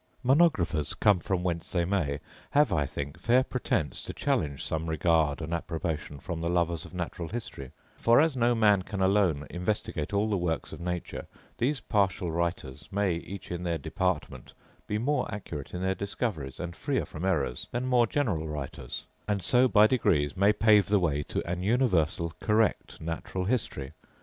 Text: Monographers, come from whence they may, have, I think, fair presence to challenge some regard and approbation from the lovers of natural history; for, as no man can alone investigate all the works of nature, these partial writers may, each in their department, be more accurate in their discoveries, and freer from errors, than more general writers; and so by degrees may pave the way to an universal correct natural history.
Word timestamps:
Monographers, 0.25 0.95
come 0.99 1.19
from 1.19 1.43
whence 1.43 1.69
they 1.69 1.85
may, 1.85 2.19
have, 2.53 2.73
I 2.73 2.87
think, 2.87 3.19
fair 3.19 3.43
presence 3.43 4.01
to 4.01 4.13
challenge 4.13 4.65
some 4.65 4.89
regard 4.89 5.43
and 5.43 5.53
approbation 5.53 6.19
from 6.19 6.41
the 6.41 6.49
lovers 6.49 6.85
of 6.85 6.93
natural 6.95 7.27
history; 7.27 7.69
for, 7.97 8.19
as 8.19 8.35
no 8.35 8.55
man 8.55 8.81
can 8.81 8.99
alone 8.99 9.45
investigate 9.51 10.11
all 10.11 10.27
the 10.27 10.39
works 10.39 10.71
of 10.73 10.79
nature, 10.79 11.27
these 11.59 11.81
partial 11.81 12.31
writers 12.31 12.87
may, 12.89 13.13
each 13.13 13.51
in 13.51 13.61
their 13.61 13.77
department, 13.77 14.53
be 14.87 14.97
more 14.97 15.31
accurate 15.31 15.71
in 15.71 15.83
their 15.83 15.93
discoveries, 15.93 16.59
and 16.59 16.75
freer 16.75 17.05
from 17.05 17.23
errors, 17.23 17.67
than 17.69 17.85
more 17.85 18.07
general 18.07 18.47
writers; 18.47 19.05
and 19.27 19.43
so 19.43 19.67
by 19.67 19.85
degrees 19.85 20.35
may 20.35 20.51
pave 20.51 20.87
the 20.87 20.97
way 20.97 21.21
to 21.21 21.47
an 21.47 21.61
universal 21.61 22.33
correct 22.39 22.99
natural 22.99 23.45
history. 23.45 23.91